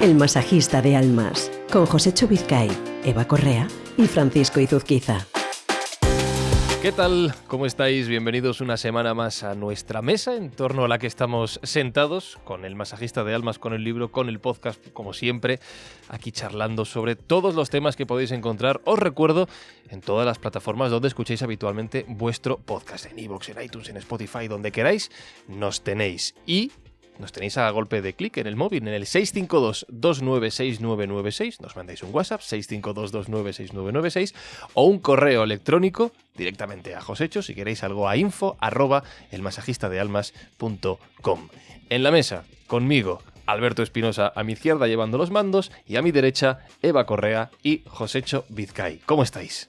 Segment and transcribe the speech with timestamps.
[0.00, 2.70] El masajista de almas, con José Vizcay,
[3.04, 5.26] Eva Correa y Francisco Izuzquiza.
[6.80, 7.34] ¿Qué tal?
[7.48, 8.06] ¿Cómo estáis?
[8.06, 12.64] Bienvenidos una semana más a nuestra mesa en torno a la que estamos sentados con
[12.64, 15.58] el masajista de almas, con el libro, con el podcast, como siempre,
[16.08, 18.80] aquí charlando sobre todos los temas que podéis encontrar.
[18.84, 19.48] Os recuerdo
[19.88, 24.46] en todas las plataformas donde escuchéis habitualmente vuestro podcast, en iVoox, en iTunes, en Spotify,
[24.46, 25.10] donde queráis,
[25.48, 26.36] nos tenéis.
[26.46, 26.70] Y
[27.18, 31.60] nos tenéis a golpe de clic en el móvil, en el 652-296996.
[31.60, 34.34] Nos mandáis un WhatsApp, 652-296996.
[34.74, 41.48] O un correo electrónico directamente a Josecho, si queréis algo a info arroba elmasajistadealmas.com.
[41.90, 46.12] En la mesa, conmigo, Alberto Espinosa a mi izquierda llevando los mandos y a mi
[46.12, 49.00] derecha Eva Correa y Josecho Vizcay.
[49.06, 49.68] ¿Cómo estáis?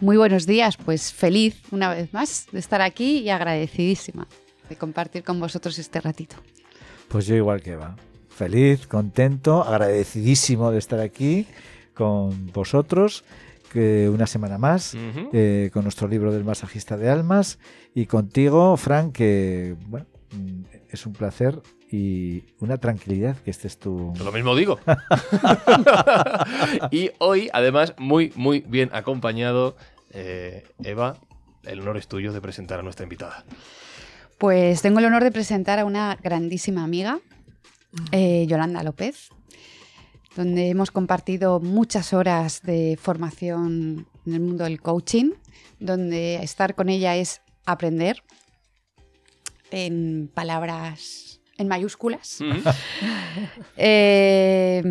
[0.00, 4.26] Muy buenos días, pues feliz una vez más de estar aquí y agradecidísima
[4.68, 6.36] de compartir con vosotros este ratito.
[7.10, 7.96] Pues yo igual que Eva.
[8.28, 11.44] Feliz, contento, agradecidísimo de estar aquí
[11.92, 13.24] con vosotros
[13.72, 14.96] que una semana más
[15.32, 17.58] eh, con nuestro libro del masajista de almas
[17.96, 24.12] y contigo, Frank, que bueno, mm, es un placer y una tranquilidad que estés tú.
[24.24, 24.78] Lo mismo digo.
[26.92, 29.76] y hoy, además, muy, muy bien acompañado,
[30.12, 31.16] eh, Eva,
[31.64, 33.44] el honor es tuyo de presentar a nuestra invitada.
[34.40, 37.20] Pues tengo el honor de presentar a una grandísima amiga,
[38.10, 39.28] eh, Yolanda López,
[40.34, 45.32] donde hemos compartido muchas horas de formación en el mundo del coaching,
[45.78, 48.22] donde estar con ella es aprender
[49.70, 52.38] en palabras en mayúsculas.
[53.76, 54.82] Eh,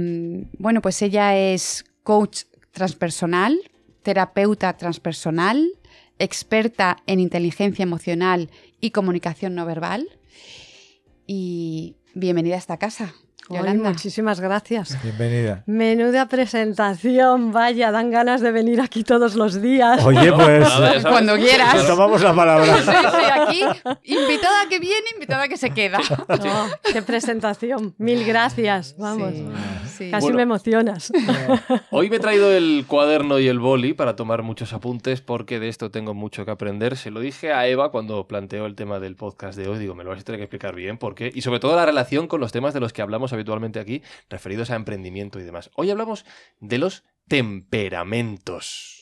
[0.57, 3.59] bueno, pues ella es coach transpersonal,
[4.03, 5.71] terapeuta transpersonal,
[6.19, 8.49] experta en inteligencia emocional
[8.81, 10.07] y comunicación no verbal.
[11.27, 13.13] Y bienvenida a esta casa.
[13.49, 13.89] Yolanda.
[13.89, 15.01] muchísimas gracias.
[15.01, 15.63] Bienvenida.
[15.65, 20.03] Menuda presentación, vaya, dan ganas de venir aquí todos los días.
[20.05, 20.69] Oye, pues
[21.03, 21.87] cuando quieras.
[21.87, 22.77] Tomamos la palabra.
[22.77, 25.99] Sí, sí, aquí, invitada que viene, invitada que se queda.
[26.29, 28.95] Oh, qué presentación, mil gracias.
[28.97, 29.33] Vamos.
[30.11, 31.11] Casi me emocionas.
[31.91, 35.69] Hoy me he traído el cuaderno y el boli para tomar muchos apuntes porque de
[35.69, 36.97] esto tengo mucho que aprender.
[36.97, 39.79] Se lo dije a Eva cuando planteó el tema del podcast de hoy.
[39.79, 41.31] Digo, me lo vas a tener que explicar bien por qué.
[41.33, 44.71] Y sobre todo la relación con los temas de los que hablamos habitualmente aquí, referidos
[44.71, 45.69] a emprendimiento y demás.
[45.75, 46.25] Hoy hablamos
[46.59, 48.99] de los temperamentos.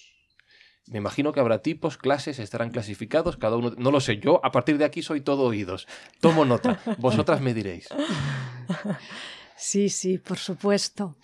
[0.87, 4.51] Me imagino que habrá tipos, clases, estarán clasificados, cada uno, no lo sé, yo a
[4.51, 5.85] partir de aquí soy todo oídos.
[6.21, 7.89] Tomo nota, vosotras me diréis.
[9.57, 11.17] Sí, sí, por supuesto.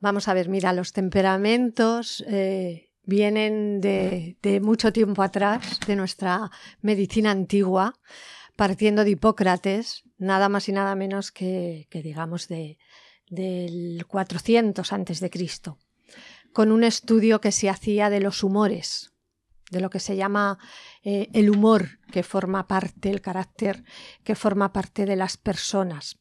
[0.00, 6.50] Vamos a ver, mira, los temperamentos eh, vienen de, mucho tiempo atrás, de nuestra
[6.82, 7.98] medicina antigua,
[8.54, 12.78] partiendo de Hipócrates, nada más y nada menos que, digamos, de,
[13.30, 15.78] del 400 antes de Cristo,
[16.52, 19.14] con un estudio que se hacía de los humores,
[19.70, 20.58] de lo que se llama
[21.02, 23.84] eh, el humor que forma parte, el carácter
[24.22, 26.18] que forma parte de las personas.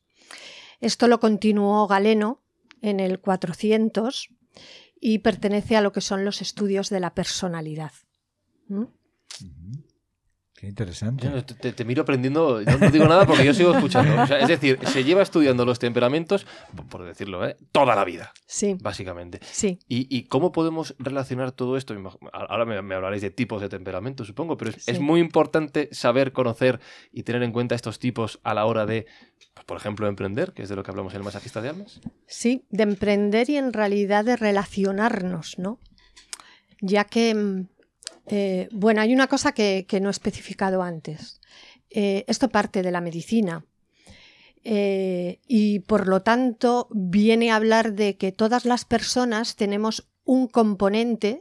[0.79, 2.43] Esto lo continuó Galeno
[2.81, 4.29] en el 400
[4.99, 7.91] y pertenece a lo que son los estudios de la personalidad.
[10.57, 11.29] Qué interesante.
[11.43, 14.23] te, miro aprendiendo, no, digo nada porque yo sigo escuchando.
[14.23, 16.47] es decir, se lleva estudiando los temperamentos,
[16.89, 17.57] por decirlo, ¿eh?
[17.71, 18.33] toda la vida.
[18.47, 18.75] Sí.
[18.81, 19.39] Básicamente.
[19.43, 19.77] Sí.
[19.87, 21.95] ¿Y, cómo podemos relacionar todo esto?
[22.33, 26.79] Ahora me, hablaréis de tipos de temperamento, supongo, pero es, muy importante saber, conocer
[27.11, 29.05] y tener en cuenta estos tipos a la hora de,
[29.53, 32.01] pues, por ejemplo, emprender, que es de lo que hablamos en el masajista de almas.
[32.25, 35.77] Sí, de emprender y en realidad de relacionarnos, ¿no?
[36.81, 37.67] Ya que mm,
[38.29, 41.39] eh, bueno, hay una cosa que, no he especificado antes.
[41.89, 43.65] Eh, esto parte de la medicina.
[44.63, 50.47] Eh, y por lo tanto viene a hablar de que todas las personas tenemos un
[50.47, 51.39] componente.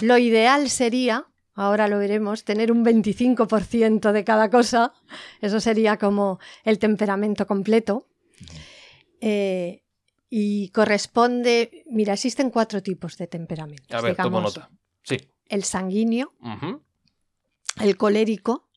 [0.00, 4.92] Lo ideal sería, ahora lo veremos, tener un 25% de cada cosa.
[5.40, 8.08] Eso sería como el temperamento completo.
[10.32, 13.96] y corresponde, mira, existen cuatro tipos de temperamento.
[13.96, 14.70] A ver, tomo nota.
[15.02, 15.16] Sí
[15.50, 16.32] el sanguíneo,
[17.80, 18.68] el colérico,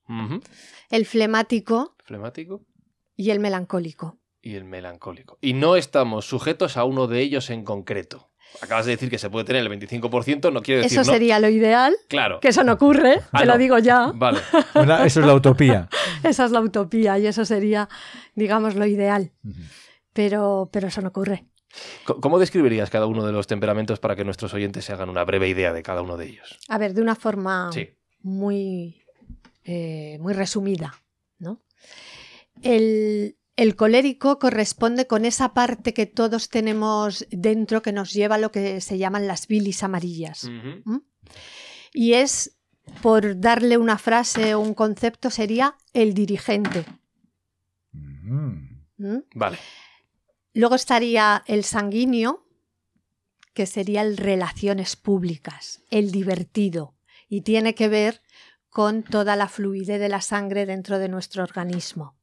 [0.90, 2.66] el flemático, flemático
[3.16, 4.20] y el melancólico.
[4.42, 5.38] Y el melancólico.
[5.40, 8.30] Y no estamos sujetos a uno de ellos en concreto.
[8.62, 11.50] Acabas de decir que se puede tener el 25%, no quiero decir Eso sería lo
[11.50, 11.96] ideal.
[12.08, 12.40] Claro.
[12.40, 14.12] Que eso no ocurre, ah, te lo digo ya.
[14.14, 14.40] Vale.
[15.06, 15.90] eso es la utopía.
[16.24, 17.90] Esa es la utopía y eso sería,
[18.36, 19.32] digamos, lo ideal.
[20.14, 21.46] pero, pero eso no ocurre.
[22.06, 25.50] ¿Cómo describirías cada uno de los temperamentos para que nuestros oyentes se hagan una breve
[25.50, 26.60] idea de cada uno de ellos?
[26.70, 27.70] A ver, de una forma
[28.22, 29.02] muy,
[29.64, 30.94] eh, muy resumida.
[31.40, 31.62] ¿no?
[32.62, 38.40] El, el colérico corresponde con esa parte que todos tenemos dentro que nos lleva a
[38.40, 40.50] lo que se llaman las bilis amarillas.
[40.86, 40.98] ¿Mm?
[41.94, 42.58] Y es,
[43.02, 46.86] por darle una frase o un concepto, sería el dirigente.
[47.92, 48.82] Mm.
[48.98, 49.24] ¿Mm?
[49.36, 49.58] Vale.
[50.54, 52.46] Luego estaría el sanguíneo,
[53.54, 56.96] que sería el relaciones públicas, el divertido,
[57.28, 58.22] y tiene que ver
[58.70, 62.16] con toda la fluidez de la sangre dentro de nuestro organismo.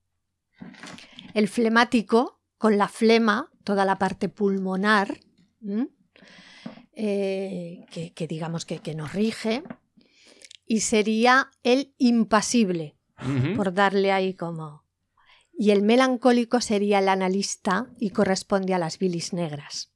[1.35, 5.21] El flemático, con la flema, toda la parte pulmonar,
[6.93, 9.63] eh, que, que digamos que, que nos rige,
[10.67, 12.97] y sería el impasible,
[13.57, 14.80] por darle ahí como...
[15.61, 19.93] Y el melancólico sería el analista y corresponde a las bilis negras.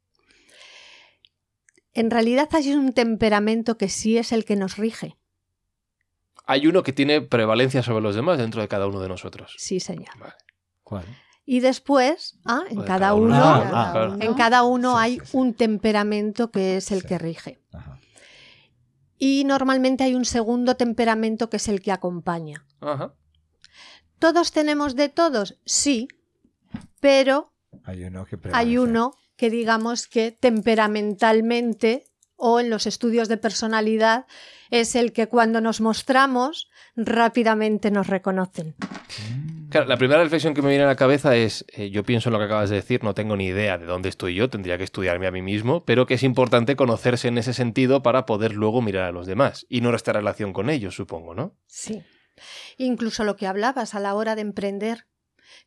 [1.94, 5.16] En realidad hay un temperamento que sí es el que nos rige.
[6.44, 9.54] Hay uno que tiene prevalencia sobre los demás dentro de cada uno de nosotros.
[9.56, 10.10] Sí, señor.
[10.82, 11.06] ¿Cuál?
[11.46, 13.34] Y después, ah, en cada cada uno.
[13.34, 15.36] Ah, ah, en cada uno Sí, hay sí, sí.
[15.38, 17.06] un temperamento que es el Sí.
[17.08, 17.58] que rige.
[17.72, 17.98] Ajá.
[19.16, 22.66] Y normalmente hay un segundo temperamento que es el que acompaña.
[22.82, 23.14] Ajá.
[24.24, 25.60] ¿Todos tenemos de todos?
[25.66, 26.08] Sí,
[26.98, 27.52] pero
[27.84, 28.78] Hay uno que hay prevalece.
[28.78, 32.04] uno que digamos que temperamentalmente
[32.34, 34.24] o en los estudios de personalidad
[34.70, 38.74] es el que cuando nos mostramos rápidamente nos reconocen.
[38.78, 39.68] Mm.
[39.68, 42.32] Claro, la primera reflexión que me viene a la cabeza es, eh, yo pienso en
[42.32, 44.84] lo que acabas de decir, no tengo ni idea de dónde estoy yo, tendría que
[44.84, 48.80] estudiarme a mí mismo, pero que es importante conocerse en ese sentido para poder luego
[48.80, 51.56] mirar a los demás y no nuestra relación con ellos, supongo, ¿no?
[51.66, 52.02] Sí.
[52.76, 55.06] Incluso lo que hablabas a la hora de emprender,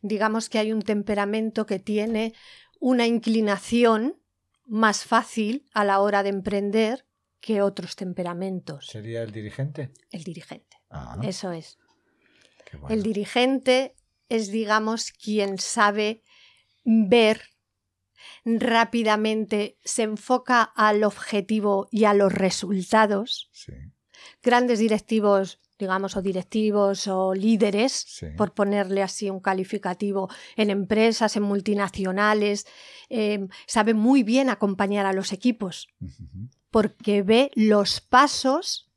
[0.02, 2.34] digamos que hay un temperamento que tiene
[2.80, 4.20] una inclinación
[4.66, 7.06] más fácil a la hora de emprender
[7.40, 8.86] que otros temperamentos.
[8.86, 9.92] ¿Sería el dirigente?
[10.10, 10.76] El dirigente.
[10.90, 11.78] Ah, Eso es.
[12.72, 12.88] bueno.
[12.94, 13.94] El dirigente
[14.28, 16.22] es, digamos, quien sabe
[16.84, 17.42] ver
[18.44, 23.48] rápidamente, se enfoca al objetivo y a los resultados.
[23.52, 23.72] Sí,
[24.42, 28.26] Grandes directivos, digamos, o directivos o líderes, sí.
[28.36, 32.66] por ponerle así un calificativo, en empresas, en multinacionales,
[33.08, 35.88] eh, sabe muy bien acompañar a los equipos
[36.70, 38.90] porque ve los pasos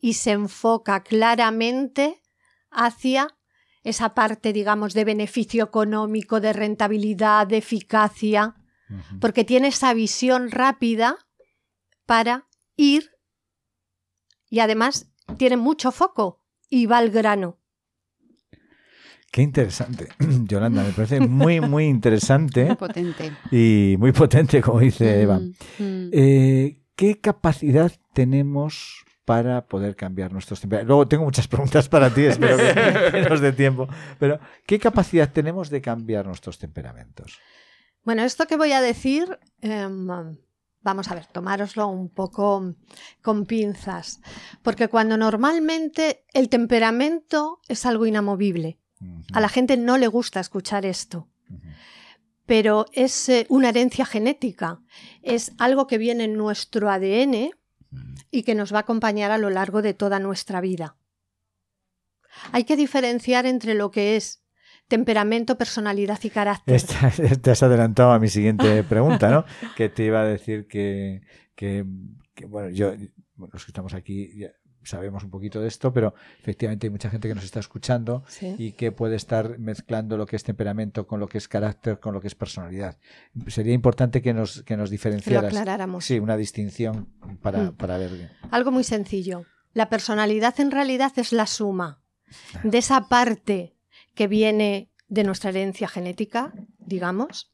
[0.00, 2.22] y se enfoca claramente
[2.70, 3.36] hacia
[3.84, 8.54] esa parte, digamos, de beneficio económico, de rentabilidad, de eficacia,
[9.20, 11.16] porque tiene esa visión rápida
[12.06, 13.10] para ir
[14.48, 17.58] y además tiene mucho foco y va al grano.
[19.30, 20.08] Qué interesante,
[20.48, 23.30] Yolanda, me parece muy, muy interesante Potente.
[23.50, 25.38] y muy potente, como dice Eva.
[25.38, 26.10] Mm, mm.
[26.12, 30.88] Eh, ¿Qué capacidad tenemos para poder cambiar nuestros temperamentos?
[30.88, 33.86] Luego tengo muchas preguntas para ti, espero que, que nos dé tiempo.
[34.18, 37.38] Pero, ¿qué capacidad tenemos de cambiar nuestros temperamentos?
[38.04, 40.08] Bueno, esto que voy a decir, em,
[40.88, 42.74] vamos a ver, tomároslo un poco
[43.20, 44.20] con pinzas,
[44.62, 48.78] porque cuando normalmente el temperamento es algo inamovible,
[49.34, 51.28] a la gente no le gusta escuchar esto.
[52.46, 54.80] pero es eh, una herencia genética,
[55.22, 57.50] es algo que viene en nuestro ADN
[58.30, 60.96] y que nos va a acompañar a lo largo de toda nuestra vida.
[62.52, 64.42] Hay que diferenciar entre lo que es
[64.88, 66.80] temperamento, personalidad y carácter.
[67.42, 69.44] Te has adelantado a mi siguiente pregunta, ¿no?
[69.76, 71.20] que te iba a decir que,
[71.54, 71.84] que-
[72.34, 72.92] que, bueno, yo,
[73.34, 74.50] bueno, los que estamos aquí ya
[74.84, 78.54] sabemos un poquito de esto, pero efectivamente hay mucha gente que nos está escuchando Sí.
[78.58, 82.14] y que puede estar mezclando lo que es temperamento con lo que es carácter, con
[82.14, 82.96] lo que es personalidad.
[83.48, 85.50] Sería importante que nos, que nos Que diferenciaras.
[85.50, 86.04] aclaráramos.
[86.06, 87.08] Sí, una distinción
[87.42, 87.76] para, Mm.
[87.76, 88.30] para ver.
[88.50, 89.44] Algo muy sencillo.
[89.74, 92.00] La personalidad en realidad es la suma
[92.62, 93.74] de esa parte
[94.18, 97.52] que viene de nuestra herencia genética, digamos,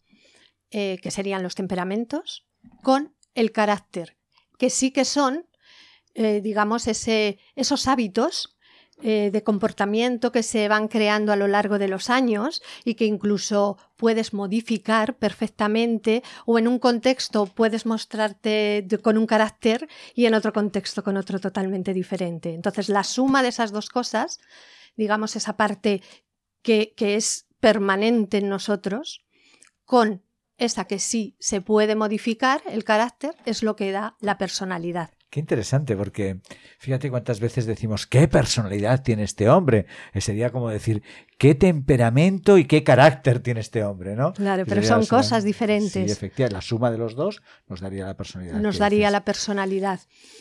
[0.70, 2.46] eh, que serían los temperamentos,
[2.82, 4.16] con el carácter,
[4.58, 5.46] que sí que son,
[6.14, 8.56] eh, digamos, ese, esos hábitos
[9.02, 13.04] eh, de comportamiento que se van creando a lo largo de los años y que
[13.04, 20.32] incluso puedes modificar perfectamente o en un contexto puedes mostrarte con un carácter y en
[20.32, 22.54] otro contexto con otro totalmente diferente.
[22.54, 24.40] Entonces la suma de esas dos cosas,
[24.96, 26.00] digamos esa parte
[26.64, 29.24] que, que es permanente en nosotros,
[29.84, 30.22] con
[30.58, 35.10] esa que sí se puede modificar, el carácter, es lo que da la personalidad.
[35.30, 36.40] Qué interesante, porque
[36.78, 39.86] fíjate cuántas veces decimos, ¿qué personalidad tiene este hombre?
[40.20, 41.02] Sería como decir,
[41.38, 44.14] ¿qué temperamento y qué carácter tiene este hombre?
[44.14, 44.32] ¿no?
[44.32, 46.12] Claro, pero son suma- cosas Sí, diferentes.
[46.12, 48.60] efectivamente, la suma de los dos nos daría la personalidad.
[48.60, 49.12] Nos daría dices.
[49.12, 50.00] la personalidad.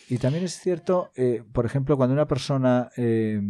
[0.09, 3.41] Y también es cierto, eh, por ejemplo, cuando una persona, eh,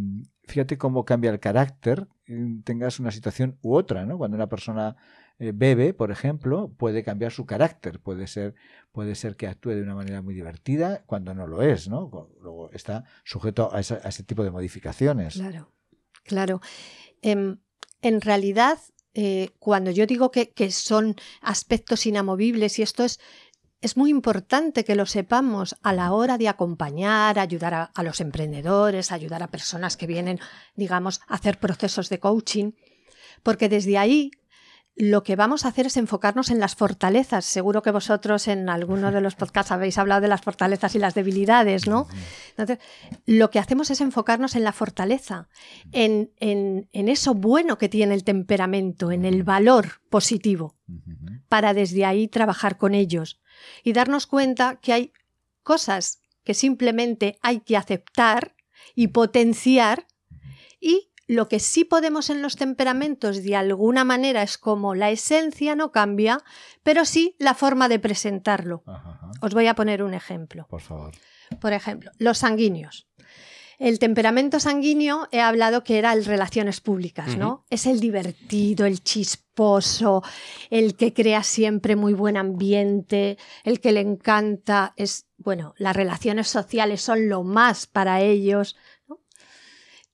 [0.48, 2.08] fíjate cómo cambia el carácter
[2.64, 4.18] tengas una situación u otra, ¿no?
[4.18, 4.96] Cuando una persona
[5.40, 8.56] eh, bebe, por ejemplo, puede cambiar su carácter, puede ser,
[8.92, 12.30] puede ser que actúe de una manera muy divertida cuando no lo es, ¿no?
[12.42, 15.34] Luego está sujeto a, ese tipo de modificaciones.
[15.34, 15.72] Claro,
[16.24, 16.62] claro.
[17.22, 17.58] Em,
[18.02, 18.80] en realidad,
[19.14, 23.20] eh, cuando yo digo que, que, son aspectos inamovibles, y esto es
[23.84, 29.12] es muy importante que lo sepamos a la hora de acompañar, ayudar a, los emprendedores,
[29.12, 30.40] ayudar a personas que vienen,
[30.76, 32.72] digamos, a hacer procesos de coaching,
[33.44, 34.32] porque desde ahí
[34.96, 37.44] lo que vamos a hacer es enfocarnos en las fortalezas.
[37.44, 41.14] Seguro que vosotros en alguno de los podcasts habéis hablado de las fortalezas y las
[41.14, 42.08] debilidades, ¿no?
[42.52, 42.78] Entonces,
[43.26, 45.50] lo que hacemos es enfocarnos en la fortaleza,
[45.92, 50.78] en, en, en eso bueno que tiene el temperamento, en el valor positivo,
[51.50, 53.43] para desde ahí trabajar con ellos
[53.84, 55.14] y darnos cuenta que hay
[55.64, 58.56] cosas que simplemente hay que aceptar
[58.96, 60.08] y potenciar
[60.80, 65.76] y lo que sí podemos en los temperamentos de alguna manera es como la esencia
[65.76, 66.40] no cambia,
[66.84, 68.84] pero sí la forma de presentarlo.
[69.42, 70.68] Os voy a poner un ejemplo.
[70.70, 71.14] Por favor.
[71.62, 73.08] Por ejemplo, los sanguíneos.
[73.80, 77.66] El temperamento sanguíneo he hablado que era el relaciones públicas, ¿no?
[77.70, 80.24] Es el divertido, el chisposo,
[80.70, 86.48] el que crea siempre muy buen ambiente, el que le encanta, es, bueno, las relaciones
[86.48, 88.78] sociales son lo más para ellos.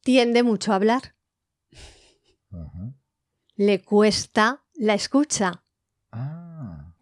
[0.02, 1.16] Tiende mucho a hablar.
[3.56, 5.64] Le cuesta la escucha.
[6.12, 6.94] Ah.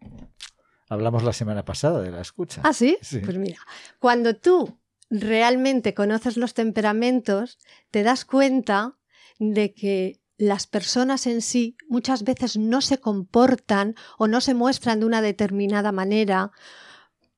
[0.88, 2.62] Hablamos la semana pasada de la escucha.
[2.64, 2.98] ¿Ah, sí?
[3.00, 3.20] sí?
[3.20, 3.58] Pues mira,
[3.98, 4.78] cuando tú
[5.10, 7.58] realmente conoces los temperamentos,
[7.90, 8.98] te das cuenta
[9.38, 15.00] de que las personas en sí muchas veces no se comportan o no se muestran
[15.00, 16.52] de una determinada manera,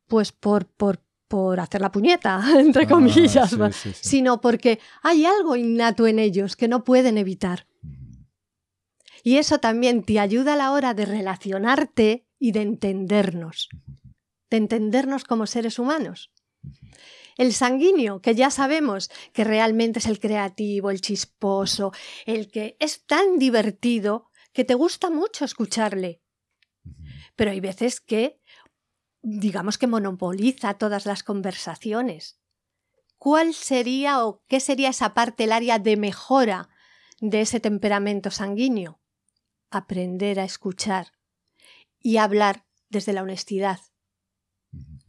[0.06, 3.56] pues por, por, por hacer la puñeta, entre ah, comillas,
[4.00, 7.66] sino porque hay algo innato en ellos que no pueden evitar.
[9.22, 13.68] Y eso también te ayuda a la hora de relacionarte y de entendernos,
[14.50, 16.32] de entendernos como seres humanos.
[17.36, 21.92] El sanguíneo, que ya sabemos que realmente es el creativo, el chisposo,
[22.26, 26.22] el que es tan divertido que te gusta mucho escucharle.
[27.36, 28.40] Pero hay veces que,
[29.22, 32.40] digamos que monopoliza todas las conversaciones.
[33.18, 36.68] ¿Cuál sería o qué sería esa parte, el área de mejora
[37.20, 39.00] de ese temperamento sanguíneo?
[39.70, 41.12] Aprender a escuchar
[42.00, 43.80] y hablar desde la honestidad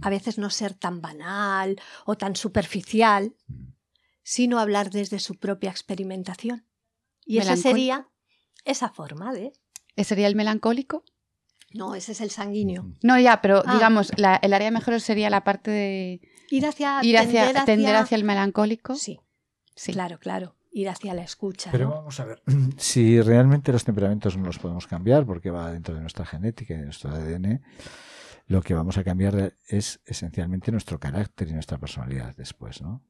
[0.02, 3.36] a veces no ser tan banal o tan superficial,
[4.24, 6.66] sino hablar desde su propia experimentación.
[7.26, 8.08] Y esa sería
[8.66, 9.54] esa forma de...
[9.96, 11.04] ¿Ese sería el melancólico?
[11.74, 12.86] No, ese es el sanguíneo.
[13.02, 13.74] No, ya, pero ah.
[13.74, 16.22] digamos, el área mejor sería la parte de...
[16.50, 17.00] Ir hacia...
[17.04, 18.16] Ir hacia, tender hacia...
[18.16, 18.96] el melancólico.
[18.96, 19.20] Sí,
[19.76, 19.94] sí.
[19.94, 20.56] Claro, claro.
[20.72, 21.70] Ir hacia la escucha.
[21.72, 22.42] Pero vamos a ver,
[22.78, 26.78] si realmente los temperamentos no los podemos cambiar porque va dentro de nuestra genética y
[26.78, 27.62] de nuestro ADN,
[28.48, 33.02] lo que vamos a cambiar es esencialmente nuestro carácter y nuestra personalidad después, ¿no?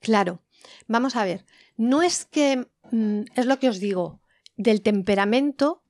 [0.00, 0.42] Claro.
[0.86, 1.44] Vamos a ver,
[1.76, 4.20] no es que, mm, es lo que os digo,
[4.56, 5.82] del temperamento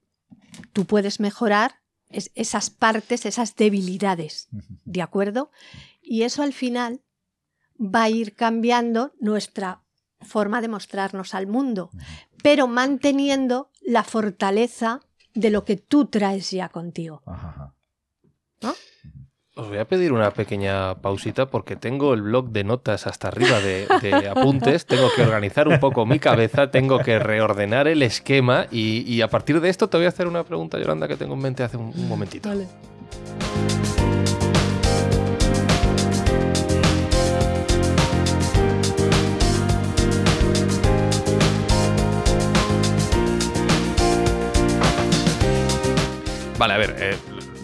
[0.73, 1.75] tú puedes mejorar
[2.09, 4.49] esas partes, esas debilidades,
[4.83, 5.51] ¿de acuerdo?
[6.01, 7.01] Y eso al final
[7.79, 9.83] va a ir cambiando nuestra
[10.21, 11.91] forma de mostrarnos al mundo,
[12.41, 15.01] pero manteniendo la fortaleza
[15.35, 17.21] de lo que tú traes ya contigo.
[19.59, 23.59] Os voy a pedir una pequeña pausita porque tengo el blog de notas hasta arriba
[23.59, 23.87] de,
[24.33, 29.27] apuntes, tengo que organizar un poco mi cabeza, tengo que reordenar el esquema y, a
[29.27, 31.75] partir de esto te voy a hacer una pregunta, Yolanda, que tengo en mente hace
[31.75, 32.47] un, momentito.
[32.47, 32.67] Vale.
[46.57, 47.17] Vale, a ver, eh,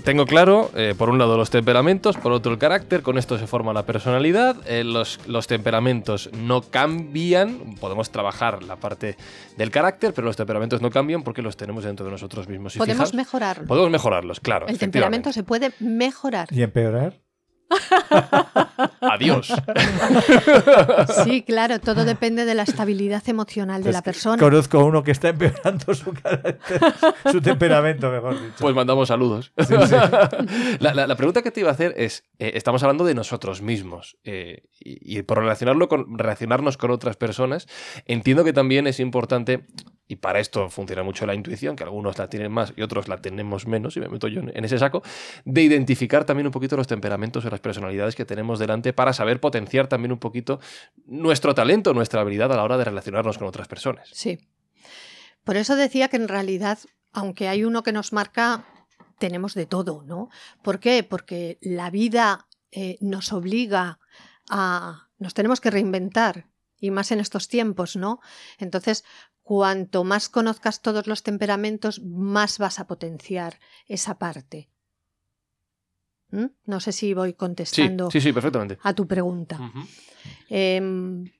[0.05, 3.47] tengo claro, eh, por un lado los temperamentos, por otro el carácter, con esto se
[3.47, 9.17] forma la personalidad, eh, los, los, temperamentos no cambian, podemos trabajar la parte
[9.57, 12.77] del carácter, pero los temperamentos no cambian porque los tenemos dentro de nosotros mismos.
[12.77, 13.67] podemos mejorarlos.
[13.67, 14.67] Podemos mejorarlos, claro.
[14.67, 16.49] El temperamento se puede mejorar.
[16.51, 17.24] ¿Y empeorar?
[19.01, 19.53] Adiós.
[21.23, 24.37] Sí, claro, todo depende de la estabilidad emocional de la persona.
[24.37, 26.81] Conozco a uno que está empeorando su carácter,
[27.31, 28.55] su temperamento, mejor dicho.
[28.59, 29.51] Pues mandamos saludos.
[30.79, 34.63] La, pregunta que te iba a hacer es, eh, estamos hablando de nosotros mismos eh,
[34.79, 37.67] y, y, por relacionarlo con, relacionarnos con otras personas,
[38.05, 39.65] entiendo que también es importante
[40.07, 43.17] y para esto funciona mucho la intuición, que algunos la tienen más y otros la
[43.17, 45.01] tenemos menos, y me meto yo en ese saco,
[45.45, 49.39] de identificar también un poquito los temperamentos y las personalidades que tenemos delante para saber
[49.39, 50.59] potenciar también un poquito
[51.05, 54.09] nuestro talento, nuestra habilidad a la hora de relacionarnos con otras personas.
[54.13, 54.39] Sí.
[55.43, 56.79] Por eso decía que en realidad,
[57.11, 58.65] aunque hay uno que nos marca,
[59.17, 60.29] tenemos de todo, ¿no?
[60.61, 61.03] ¿Por qué?
[61.03, 63.99] Porque la vida eh, nos obliga
[64.49, 65.07] a...
[65.17, 66.47] nos tenemos que reinventar,
[66.79, 68.19] y más en estos tiempos, ¿no?
[68.59, 69.03] Entonces,
[69.45, 74.69] cuanto más conozcas todos los temperamentos, más vas a potenciar esa parte.
[76.31, 76.47] ¿Mm?
[76.65, 78.79] No sé si voy contestando sí, sí, perfectamente.
[78.81, 79.59] a tu pregunta.
[80.49, 81.31] Em,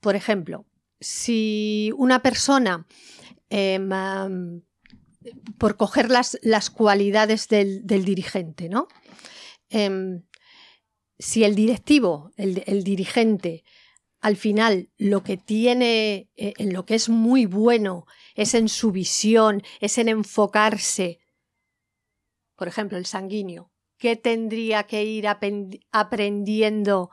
[0.00, 0.66] por ejemplo,
[1.00, 2.86] si una persona,
[3.48, 4.60] em,
[5.56, 8.88] por coger las, las cualidades del, dirigente, ¿no?
[9.70, 10.22] Em,
[11.18, 13.64] si el directivo, el, dirigente,
[14.22, 18.92] al final lo que tiene, eh, en lo que es muy bueno, es en su
[18.92, 21.18] visión, es en enfocarse.
[22.54, 23.72] Por ejemplo, el sanguíneo.
[23.98, 27.10] ¿Qué tendría que ir aprendiendo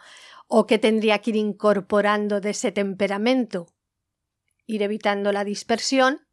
[0.48, 3.68] o qué tendría que ir incorporando de ese temperamento?
[4.68, 6.28] Ir evitando la dispersión,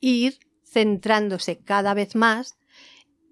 [0.00, 2.58] ir centrándose cada vez más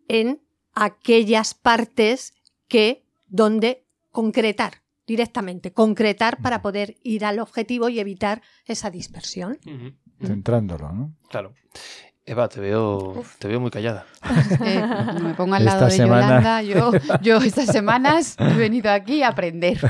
[0.09, 2.33] en aquellas partes
[2.69, 4.80] que donde concretar
[5.11, 9.59] directamente, concretar para poder ir al objetivo y evitar esa dispersión.
[10.25, 11.17] Centrándolo, ¿no?
[11.29, 11.53] Claro.
[12.25, 14.07] Eva, te veo, te veo muy callada.
[15.21, 16.63] me pongo al lado de Yolanda.
[16.63, 19.81] Yo, yo estas semanas he venido aquí a aprender,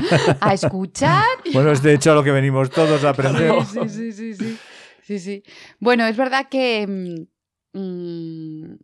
[0.41, 1.27] a escuchar.
[1.53, 3.53] Bueno, es de hecho lo que venimos todos a aprender.
[3.67, 4.59] Sí, sí, sí, sí.
[5.03, 5.43] sí, sí.
[5.81, 6.87] Bueno, es verdad que
[7.75, 8.79] mm, mm,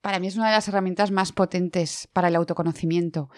[0.00, 3.28] para mí es una de las herramientas más potentes para el autoconocimiento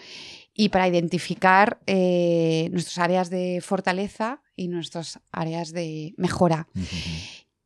[0.57, 6.69] y para identificar eh, nuestras áreas de fortaleza y nuestras áreas de mejora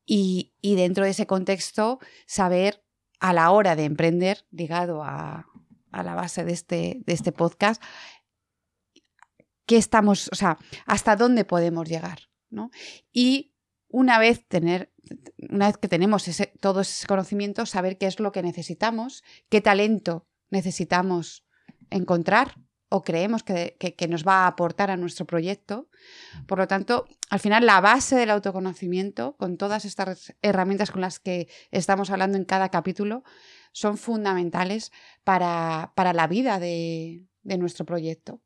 [0.06, 2.84] y, dentro de ese contexto saber
[3.20, 5.46] a la hora de emprender, ligado a,
[5.92, 7.82] la base de este, de este podcast,
[9.68, 12.30] qué estamos, o sea, hasta dónde podemos llegar.
[12.50, 12.72] ¿no?
[13.12, 13.54] Y
[13.88, 14.92] una vez tener,
[15.50, 19.62] una vez que tenemos ese, todo ese conocimiento, saber qué es lo que necesitamos, qué
[19.62, 21.46] talento necesitamos
[21.92, 22.56] encontrar
[22.90, 25.90] o creemos que, nos va a aportar a nuestro proyecto.
[26.48, 31.20] Por lo tanto, al final la base del autoconocimiento, con todas estas herramientas con las
[31.20, 33.24] que estamos hablando en cada capítulo,
[33.72, 34.92] son fundamentales
[35.24, 38.42] para, la vida de nuestro proyecto.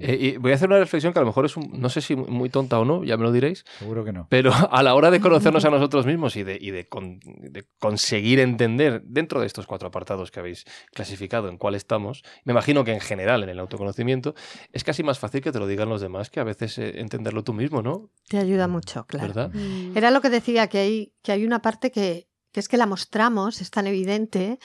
[0.00, 2.16] Eh, y voy a hacer una reflexión que a lo mejor es, no sé si
[2.16, 3.64] muy tonta o no, ya me lo diréis.
[3.78, 4.26] Seguro que no.
[4.28, 9.40] Pero a la hora de conocernos a nosotros mismos y, de, de, conseguir entender dentro
[9.40, 13.42] de estos cuatro apartados que habéis clasificado en cuál estamos, me imagino que en general
[13.42, 14.34] en el autoconocimiento
[14.72, 17.44] es casi más fácil que te lo digan los demás que a veces eh, entenderlo
[17.44, 18.10] tú mismo, ¿no?
[18.28, 19.28] Te ayuda mucho, claro.
[19.28, 19.50] ¿Verdad?
[19.52, 19.96] Mm.
[19.96, 23.60] Era lo que decía, que hay, que hay una parte que, es que la mostramos,
[23.60, 24.58] es tan evidente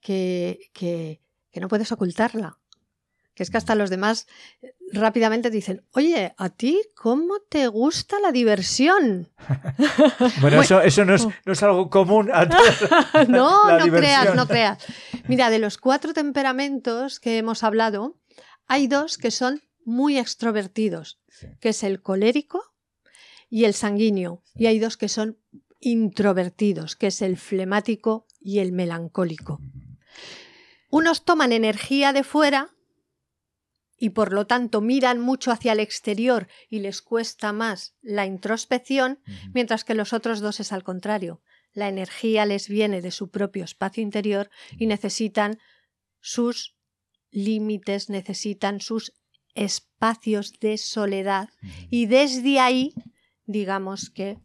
[0.00, 1.20] que, que
[1.60, 2.59] no puedes ocultarla
[3.40, 4.26] que es que hasta los demás
[4.60, 9.30] eh, rápidamente dicen, oye, ¿a ti cómo te gusta la diversión?
[10.42, 12.28] bueno, eso, eso no, es, algo común.
[12.34, 12.44] A
[13.28, 14.84] no, no creas, no creas.
[15.26, 18.18] Mira, de los cuatro temperamentos que hemos hablado,
[18.66, 21.18] hay dos que son muy extrovertidos,
[21.60, 22.74] que es el colérico
[23.48, 24.42] y el sanguíneo.
[24.54, 25.38] Y hay dos que son
[25.80, 29.62] introvertidos, que es el flemático y el melancólico.
[30.90, 32.74] Unos toman energía de fuera
[34.00, 39.20] y por lo tanto miran mucho hacia el exterior y les cuesta más la introspección,
[39.52, 41.42] mientras que los otros dos es al contrario.
[41.72, 45.58] La energía les viene de su propio espacio interior y necesitan
[46.18, 46.74] sus
[47.30, 49.12] límites, necesitan sus
[49.54, 51.50] espacios de soledad
[51.90, 52.94] y desde ahí
[53.44, 54.38] digamos que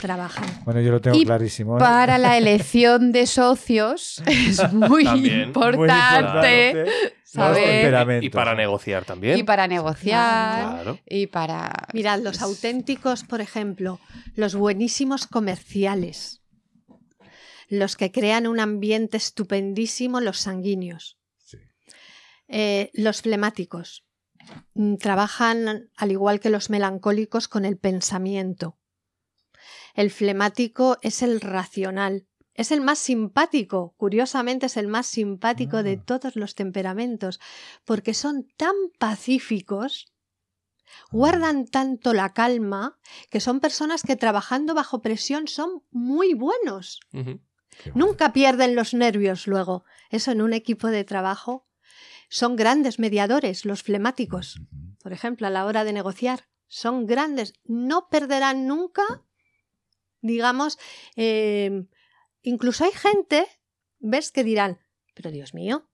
[0.00, 0.62] trabajan.
[0.64, 1.76] Bueno, yo lo tengo clarísimo.
[1.76, 1.80] ¿eh?
[1.80, 6.86] Para la elección de socios es muy importante
[8.20, 9.38] y para negociar también.
[9.38, 11.00] Y para negociar.
[11.06, 11.72] Y para.
[11.92, 14.00] Mirad, los auténticos, por ejemplo,
[14.34, 16.42] los buenísimos comerciales.
[17.68, 21.18] Los que crean un ambiente estupendísimo, los sanguíneos.
[22.46, 24.04] Eh, los flemáticos.
[24.74, 28.78] Mm, trabajan, al igual que los melancólicos, con el pensamiento.
[29.94, 35.98] El flemático es el racional, es el más simpático, curiosamente es el más simpático de
[36.00, 36.04] ah.
[36.04, 37.40] todos los temperamentos,
[37.84, 40.12] porque son tan pacíficos,
[41.10, 42.98] guardan tanto la calma,
[43.30, 47.00] que son personas que trabajando bajo presión son muy buenos.
[47.94, 49.84] Nunca pierden los nervios luego.
[50.10, 51.66] Eso en un equipo de trabajo
[52.28, 54.60] son grandes mediadores, los flemáticos.
[55.02, 57.54] Por ejemplo, a la hora de negociar, son grandes.
[57.64, 59.22] No perderán nunca,
[60.24, 60.78] digamos,
[61.16, 61.86] eh,
[62.44, 63.46] Incluso hay gente,
[63.98, 64.78] ves, que dirán,
[65.14, 65.88] pero Dios mío,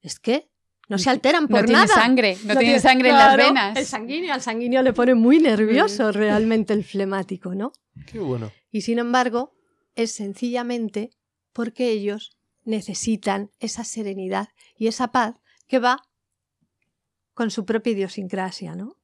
[0.00, 0.48] es que
[0.88, 1.86] no se alteran por no nada.
[1.86, 3.76] Tiene sangre, no, tiene sangre en las venas.
[3.76, 7.72] El sanguíneo, al sanguíneo le pone muy nervioso realmente el flemático, ¿no?
[8.06, 8.52] Qué bueno.
[8.70, 9.52] Y sin embargo,
[9.96, 11.10] es sencillamente
[11.52, 15.34] porque ellos necesitan esa serenidad y esa paz
[15.66, 16.04] que va
[17.34, 18.95] con su propia idiosincrasia, ¿no?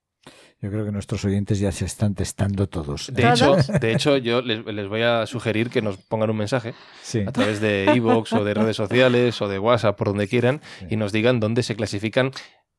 [0.62, 3.12] Yo creo que nuestros oyentes ya se están testando todos.
[3.12, 6.72] De hecho, de hecho yo les, les, voy a sugerir que nos pongan un mensaje
[7.02, 7.24] sí.
[7.26, 10.86] a través de iVoox o de redes sociales o de WhatsApp, por donde quieran, sí.
[10.90, 12.30] y nos digan dónde se clasifican.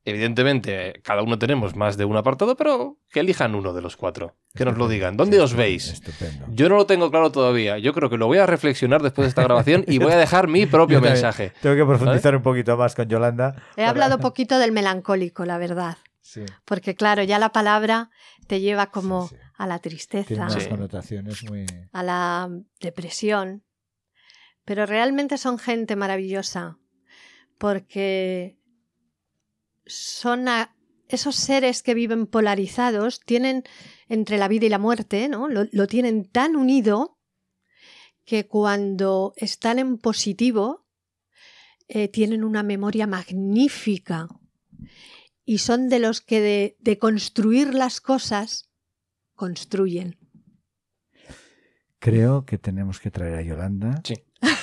[0.06, 4.36] Evidentemente, cada uno tenemos más de un apartado, pero que elijan uno de los cuatro.
[4.56, 5.18] Que nos lo digan.
[5.18, 5.92] ¿Dónde sí, os veis?
[5.92, 6.46] Estupendo.
[6.50, 7.80] Yo no lo tengo claro todavía.
[7.80, 10.48] Yo creo que lo voy a reflexionar después de esta grabación y voy a dejar
[10.48, 11.52] mi propio mensaje.
[11.62, 13.56] Tengo que profundizar un poquito más con Yolanda.
[13.74, 13.90] He para...
[13.90, 15.98] hablado poquito del melancólico, la verdad.
[16.34, 16.46] Sí.
[16.66, 18.10] Porque claro, ya la palabra
[18.48, 19.42] te lleva como sí, sí.
[19.56, 21.66] a la tristeza, Tiene unas connotaciones muy...
[21.92, 23.64] a la depresión.
[24.66, 26.80] Pero realmente son gente maravillosa
[27.60, 28.58] porque
[29.86, 30.76] son a
[31.08, 33.64] esos seres que viven polarizados, tienen
[34.08, 35.48] entre la vida y la muerte, ¿no?
[35.48, 37.20] Lo, lo tienen tan unido
[38.26, 40.88] que cuando están en positivo
[41.88, 44.30] eh, tienen una memoria magnífica
[45.46, 48.70] y son de los que de, de construir las cosas
[49.36, 50.18] construyen.
[52.00, 54.02] Creo que tenemos que traer a Yolanda.
[54.04, 54.16] Sí.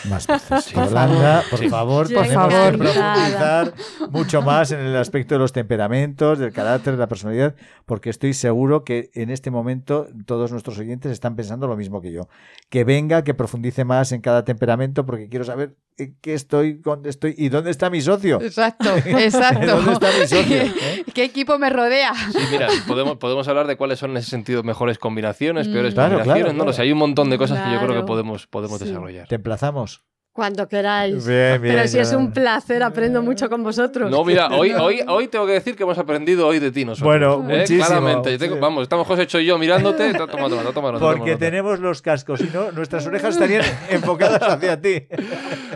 [0.08, 0.64] Más veces.
[0.64, 3.74] Sí, Yolanda, por favor, tenemos que profundizar
[4.10, 7.54] mucho más en el aspecto de los temperamentos, del carácter, de la personalidad,
[7.86, 12.12] porque estoy seguro que en este momento todos nuestros oyentes están pensando lo mismo que
[12.12, 12.28] yo.
[12.68, 17.10] Que venga, que profundice más en cada temperamento, porque quiero saber en qué estoy, dónde
[17.10, 18.40] estoy y dónde está mi socio.
[18.40, 19.66] Exacto, exacto.
[19.76, 20.56] ¿Dónde está mi socio?
[20.62, 21.04] ¿Eh?
[21.14, 22.12] ¿Qué equipo me rodea?
[22.32, 25.94] Sí, mira, podemos, podemos hablar de cuáles son en ese sentido mejores combinaciones, peores Mm.
[25.94, 26.42] Claro, combinaciones.
[26.44, 26.72] claro, no lo claro.
[26.74, 28.06] sé, hay un montón de cosas que yo creo que Claro.
[28.06, 28.86] podemos, podemos Sí.
[28.86, 29.28] desarrollar.
[29.28, 30.02] Te emplazamos.
[30.32, 31.26] Cuando queráis.
[31.26, 34.10] Bien, bien, Pero si es un placer, aprendo mucho con vosotros.
[34.10, 37.04] No, mira, hoy, hoy, hoy tengo que decir que hemos aprendido hoy de ti nosotros.
[37.06, 37.58] Bueno, ¿eh?
[37.58, 37.84] muchísimo.
[37.84, 38.38] Claramente.
[38.38, 38.60] Tengo- Sí.
[38.60, 40.12] vamos, estamos José Hecho y yo mirándote.
[40.14, 41.38] Toma, toma, toma, toma, toma, Porque toma.
[41.38, 45.02] tenemos los cascos, si no, nuestras orejas estarían enfocadas hacia ti.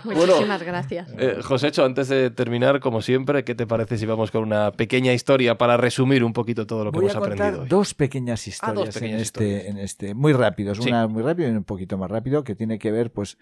[0.04, 1.08] Muchísimas gracias.
[1.18, 5.12] Eh, Josécho, antes de terminar, como siempre, ¿qué te parece si vamos con una pequeña
[5.12, 7.68] historia para resumir un poquito todo lo que Voy hemos a contar aprendido hoy?
[7.68, 9.66] dos pequeñas historias, Ah, dos pequeñas en, este, historias.
[9.66, 10.88] en este, muy rápidos, Sí.
[10.90, 13.36] una muy rápido y un poquito más rápido, que tiene que ver, pues,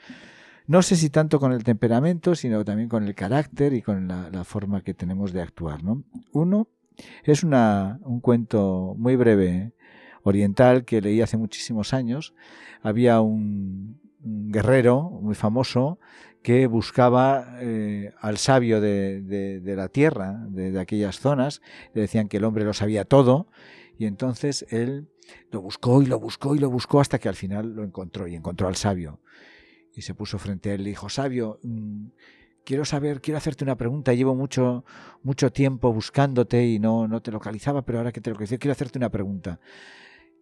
[0.67, 4.45] no sé si tanto con el temperamento, sino también con el carácter y con la,
[4.45, 6.05] forma que tenemos de actuar, ¿no?
[6.33, 6.69] Uno
[7.25, 9.73] es una, un cuento muy breve
[10.23, 12.35] oriental que leí hace muchísimos años.
[12.83, 15.99] Había un, guerrero muy famoso
[16.43, 21.61] que buscaba eh, al sabio de, de- de la tierra, de, de aquellas zonas.
[21.95, 23.49] Le decían que el hombre lo sabía todo.
[23.99, 25.09] Y entonces él
[25.51, 28.35] lo buscó y lo buscó y lo buscó hasta que al final lo encontró y
[28.35, 29.21] encontró al sabio.
[29.95, 32.07] Y se puso frente a él y dijo, sabio, mm,
[32.65, 34.15] quiero saber, quiero hacerte una pregunta.
[34.15, 34.85] Llevo mucho,
[35.23, 38.99] mucho tiempo buscándote y no, no te localizaba, pero ahora que te localicé, quiero hacerte
[38.99, 39.61] una pregunta.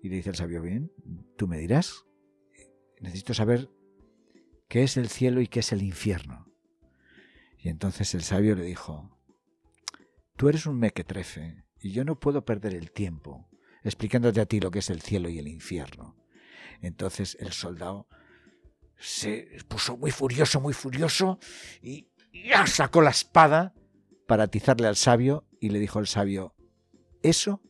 [0.02, 0.92] Y le dice el sabio, bien,
[1.36, 2.06] tú me dirás.
[3.00, 3.70] Necesito saber
[4.68, 6.46] qué es el cielo y qué es el infierno.
[7.58, 9.18] Y entonces el sabio le dijo,
[10.36, 13.50] tú eres un mequetrefe y yo no puedo perder el tiempo
[13.82, 16.16] explicándote a ti lo que es el cielo y el infierno.
[16.80, 18.08] Entonces el soldado
[19.00, 21.38] se puso muy furioso, muy furioso
[21.82, 23.74] y ya sacó la espada
[24.26, 26.54] para atizarle al sabio y le dijo al sabio,
[27.22, 27.62] eso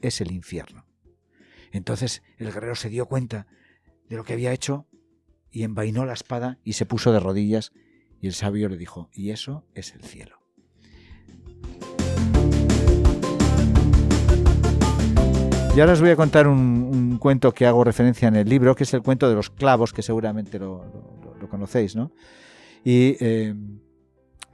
[0.00, 0.86] es el infierno.
[1.70, 3.46] Entonces el guerrero se dio cuenta
[4.08, 4.88] de lo que había hecho
[5.50, 7.72] y envainó la espada y se puso de rodillas
[8.20, 10.43] y el sabio le dijo, y eso es el cielo.
[15.76, 16.56] Y ahora os voy a contar un,
[16.92, 19.92] un cuento que hago referencia en el libro, que es el cuento de los clavos,
[19.92, 22.12] que seguramente lo, lo- lo conocéis, ¿no?
[22.84, 23.54] Y eh,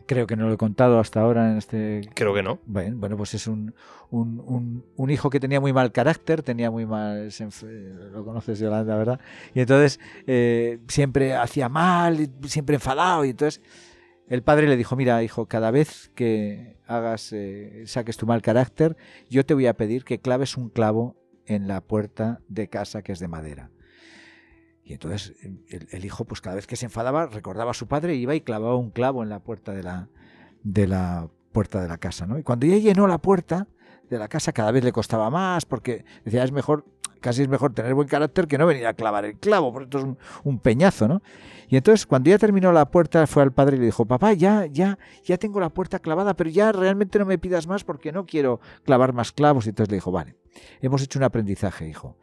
[0.07, 2.59] creo que no lo he contado hasta ahora en este Creo que no.
[2.65, 3.75] bueno, bueno, pues es un,
[4.11, 8.97] un, un- hijo que tenía muy mal carácter, tenía muy mal, enf- lo conoces Yolanda,
[8.97, 9.21] ¿verdad?
[9.55, 13.61] Y entonces eh, siempre hacía mal, siempre enfadado, y entonces
[14.31, 18.97] el padre le dijo, mira, hijo, cada vez que hagas, eh, saques tu mal carácter,
[19.29, 21.17] yo te voy a pedir que claves un clavo
[21.47, 23.73] en la puerta de casa que es de madera.
[24.85, 25.35] Y entonces
[25.69, 28.77] el, hijo, pues cada vez que se enfadaba, recordaba a su padre, iba y clavaba
[28.77, 30.09] un clavo en la puerta de la,
[30.63, 32.39] de la puerta de la casa, ¿no?
[32.39, 33.67] Y cuando ya llenó la puerta
[34.09, 36.85] de la casa, cada vez le costaba más, porque decía, es mejor,
[37.21, 39.99] casi es mejor tener buen carácter que no venir a clavar el clavo, porque esto
[39.99, 41.23] es un, un peñazo, ¿no?
[41.69, 44.67] Y entonces, cuando ya terminó la puerta, fue al padre y le dijo, papá, ya,
[44.67, 48.27] ya, ya tengo la puerta clavada, pero ya realmente no me pidas más porque no
[48.27, 49.67] quiero clavar más clavos.
[49.67, 50.35] Y entonces le dijo, vale,
[50.81, 52.19] hemos hecho un aprendizaje, hijo.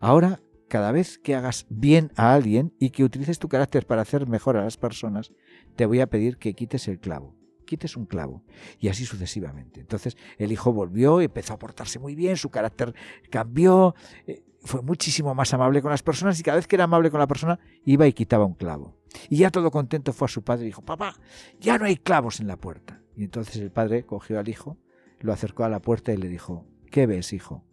[0.00, 4.26] Ahora, cada vez que hagas bien a alguien y que utilices tu carácter para hacer
[4.26, 5.30] mejor a las personas,
[5.76, 7.35] te voy a pedir que quites el clavo.
[7.66, 8.42] Quites un clavo.
[8.78, 9.80] Y así sucesivamente.
[9.80, 12.94] Entonces el hijo volvió, empezó a portarse muy bien, su carácter
[13.30, 13.94] cambió,
[14.26, 17.20] eh, fue muchísimo más amable con las personas y cada vez que era amable con
[17.20, 18.96] la persona iba y quitaba un clavo.
[19.28, 21.14] Y ya todo contento fue a su padre y dijo, papá,
[21.60, 23.00] ya no hay clavos en la puerta.
[23.14, 24.76] Y entonces el padre cogió al hijo,
[25.20, 27.64] lo acercó a la puerta y le dijo, ¿qué ves, hijo?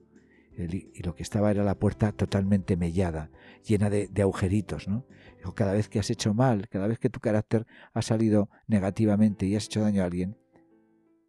[0.55, 3.31] y lo que estaba era la puerta totalmente mellada,
[3.65, 4.87] llena de, agujeritos.
[4.87, 5.05] ¿no?
[5.51, 9.55] Cada vez que has hecho mal, cada vez que tu carácter ha salido negativamente y
[9.55, 10.37] has hecho daño a alguien,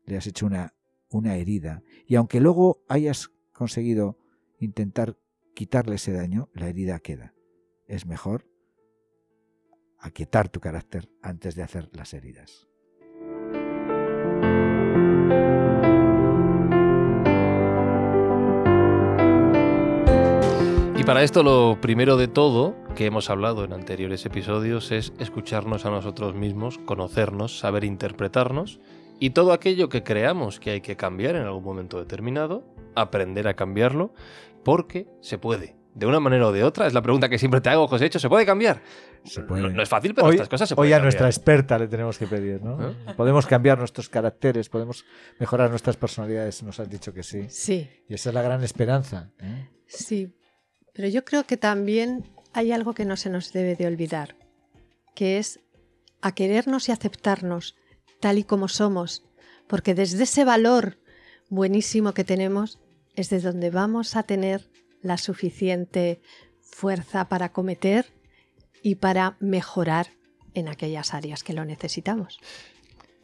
[0.06, 0.74] le has hecho una,
[1.10, 1.82] una herida.
[2.06, 4.18] Y aunque luego hayas conseguido
[4.58, 5.18] intentar
[5.54, 7.34] quitarle ese daño, la herida queda.
[7.86, 8.46] Es mejor
[9.98, 12.68] aquietar tu carácter antes de hacer las heridas.
[20.96, 25.84] Y para esto lo primero de todo que hemos hablado en anteriores episodios es escucharnos
[25.84, 28.78] a nosotros mismos, conocernos, saber interpretarnos
[29.18, 33.54] y todo aquello que creamos que hay que cambiar en algún momento determinado, aprender a
[33.54, 34.14] cambiarlo
[34.64, 35.76] porque se puede.
[35.94, 38.18] De una manera o de otra, es la pregunta que siempre te hago, José Hecho,
[38.18, 38.82] ¿se puede cambiar?
[39.48, 42.26] No, es fácil, pero estas cosas se pueden Hoy a nuestra experta le tenemos que
[42.26, 42.90] pedir, ¿no?
[42.90, 42.94] ¿Eh?
[43.16, 45.04] Podemos cambiar nuestros caracteres, podemos
[45.38, 47.48] mejorar nuestras personalidades, nos has dicho que sí.
[47.48, 47.88] Sí.
[48.08, 49.30] Y esa es la gran esperanza.
[49.40, 49.68] ¿eh?
[49.86, 50.36] Sí,
[50.92, 54.36] pero yo creo que también hay algo que no se nos debe de olvidar,
[55.14, 55.60] que es
[56.22, 57.76] a querernos y aceptarnos
[58.20, 59.24] tal y como somos,
[59.66, 60.98] porque desde ese valor
[61.50, 62.78] buenísimo que tenemos
[63.16, 64.70] es de donde vamos a tener
[65.02, 66.22] la suficiente
[66.60, 68.06] fuerza para cometer
[68.82, 70.08] y para mejorar
[70.54, 72.38] en aquellas áreas que lo necesitamos.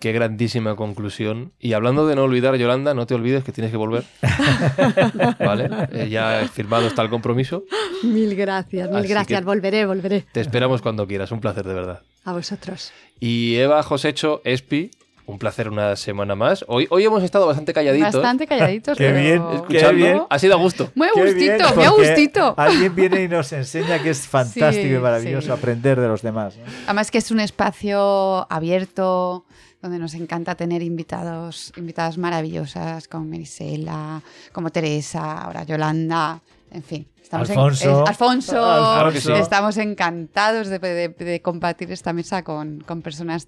[0.01, 1.53] Qué grandísima conclusión.
[1.59, 4.05] Y hablando de no olvidar, Yolanda, no te olvides que tienes que volver.
[5.39, 5.69] ¿Vale?
[5.93, 7.65] Eh, ya firmado está el compromiso.
[8.03, 9.45] Mil gracias, mil gracias.
[9.45, 10.25] Volveré, volveré.
[10.33, 11.31] Te esperamos cuando quieras.
[11.33, 12.03] Un placer, de verdad.
[12.25, 12.93] A vosotros.
[13.19, 14.91] Y Eva Josecho, Espi,
[15.27, 16.65] un placer una semana más.
[16.69, 18.15] Hoy, hoy hemos estado bastante calladitos.
[18.15, 18.99] Bastante calladitos.
[18.99, 20.23] qué bien, qué bien.
[20.29, 20.91] Ha sido a gusto.
[20.95, 22.55] Muy a gustito, muy a gustito.
[22.59, 26.57] Alguien viene y nos enseña que es fantástico y maravilloso aprender de los demás.
[26.87, 29.45] Además que es un espacio abierto
[29.83, 37.07] donde nos encanta tener invitados, invitadas maravillosas como Merisela, como Teresa, ahora Yolanda, en fin.
[37.31, 38.07] Estamos Alfonso.
[38.07, 39.37] Alfonso.
[39.37, 43.47] Estamos encantados de, compartir esta mesa con, con personas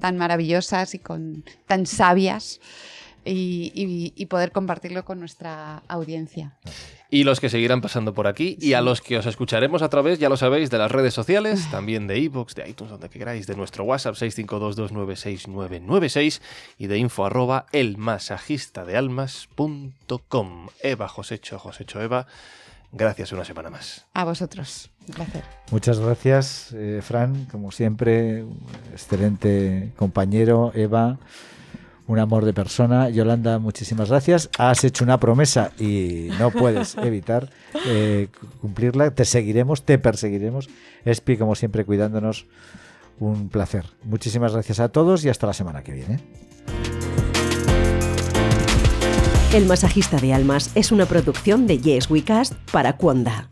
[0.00, 2.58] tan maravillosas y con tan sabias
[3.24, 6.58] y, poder compartirlo con nuestra audiencia.
[7.08, 10.18] Y los que seguirán pasando por aquí y a los que os escucharemos a través,
[10.18, 13.54] ya lo sabéis, de las redes sociales, también de iVoox, de iTunes, donde queráis, de
[13.54, 16.40] nuestro WhatsApp 652296996
[16.78, 20.66] y de info arroba elmasajistadealmas.com.
[20.82, 22.26] Eva, Josecho, Josecho, Eva.
[22.96, 24.06] Gracias una semana más.
[24.14, 24.90] A vosotros.
[25.08, 25.42] Un placer.
[25.72, 27.46] Muchas gracias, eh, Fran.
[27.46, 28.44] Como siempre,
[28.92, 31.18] excelente compañero, Eva.
[32.06, 33.08] Un amor de persona.
[33.10, 34.48] Yolanda, muchísimas gracias.
[34.58, 37.50] Has hecho una promesa y no puedes evitar
[37.86, 38.28] eh,
[38.60, 39.10] cumplirla.
[39.10, 40.68] Te seguiremos, te perseguiremos.
[41.04, 42.46] Espi, como siempre, cuidándonos.
[43.18, 43.86] Un placer.
[44.04, 46.20] Muchísimas gracias a todos y hasta la semana que viene.
[49.54, 53.48] El masajista de almas es una producción de Yes We Cast para Cuonda.